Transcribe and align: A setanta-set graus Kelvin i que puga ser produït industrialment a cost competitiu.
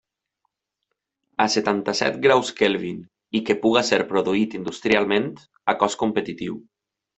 A 1.45 1.45
setanta-set 1.55 2.17
graus 2.23 2.49
Kelvin 2.61 3.05
i 3.39 3.43
que 3.51 3.57
puga 3.67 3.85
ser 3.91 4.01
produït 4.15 4.57
industrialment 4.63 5.31
a 5.75 5.79
cost 5.85 6.03
competitiu. 6.07 6.61